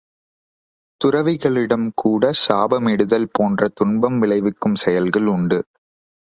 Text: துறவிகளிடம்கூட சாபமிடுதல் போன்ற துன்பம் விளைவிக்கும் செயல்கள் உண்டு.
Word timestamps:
துறவிகளிடம்கூட 1.01 2.31
சாபமிடுதல் 2.47 3.29
போன்ற 3.31 3.67
துன்பம் 3.73 4.19
விளைவிக்கும் 4.19 4.75
செயல்கள் 4.75 5.25
உண்டு. 5.25 5.59